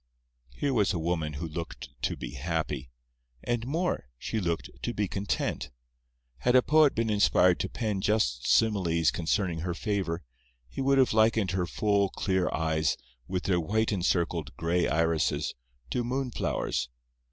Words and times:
Here 0.55 0.73
was 0.73 0.93
a 0.93 0.97
woman 0.97 1.33
who 1.33 1.47
looked 1.47 1.89
to 2.01 2.17
be 2.17 2.31
happy. 2.31 2.89
And 3.43 3.67
more—she 3.67 4.39
looked 4.39 4.71
to 4.81 4.95
be 4.95 5.07
content. 5.07 5.69
Had 6.39 6.55
a 6.55 6.63
poet 6.63 6.95
been 6.95 7.11
inspired 7.11 7.59
to 7.59 7.69
pen 7.69 8.01
just 8.01 8.47
similes 8.47 9.11
concerning 9.11 9.59
her 9.59 9.75
favour, 9.75 10.23
he 10.67 10.81
would 10.81 10.97
have 10.97 11.13
likened 11.13 11.51
her 11.51 11.67
full, 11.67 12.09
clear 12.09 12.51
eyes, 12.51 12.97
with 13.27 13.43
their 13.43 13.59
white 13.59 13.91
encircled, 13.91 14.57
gray 14.57 14.87
irises, 14.87 15.53
to 15.91 16.03
moonflowers. 16.03 16.89